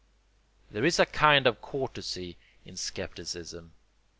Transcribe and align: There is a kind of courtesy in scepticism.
There 0.71 0.83
is 0.83 0.97
a 0.97 1.05
kind 1.05 1.45
of 1.45 1.61
courtesy 1.61 2.35
in 2.65 2.75
scepticism. 2.75 3.73